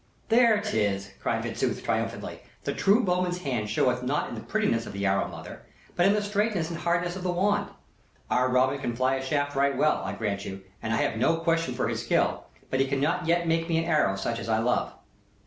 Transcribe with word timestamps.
"There 0.29 0.59
'tis!" 0.59 1.11
cried 1.19 1.43
Fitzooth, 1.43 1.83
triumphantly. 1.83 2.41
"The 2.63 2.73
true 2.73 3.03
bowman's 3.03 3.41
hand 3.43 3.69
showeth 3.69 4.01
not 4.01 4.29
in 4.29 4.33
the 4.33 4.41
prettiness 4.41 4.87
of 4.87 4.95
an 4.95 5.05
arrow, 5.05 5.27
mother, 5.27 5.61
but 5.95 6.07
in 6.07 6.13
the 6.13 6.23
straightness 6.23 6.71
and 6.71 6.79
hardness 6.79 7.15
of 7.15 7.21
the 7.21 7.31
wand. 7.31 7.69
Our 8.27 8.49
Robin 8.49 8.79
can 8.79 8.95
fly 8.95 9.17
a 9.17 9.23
shaft 9.23 9.55
right 9.55 9.77
well, 9.77 10.01
I 10.03 10.13
grant 10.13 10.43
you, 10.43 10.61
and 10.81 10.91
I 10.91 10.97
have 10.97 11.17
no 11.19 11.35
question 11.37 11.75
for 11.75 11.87
his 11.87 12.01
skill, 12.03 12.45
but 12.71 12.79
he 12.79 12.87
cannot 12.87 13.27
yet 13.27 13.47
make 13.47 13.69
me 13.69 13.77
an 13.77 13.83
arrow 13.85 14.15
such 14.15 14.39
as 14.39 14.49
I 14.49 14.57
love." 14.57 14.91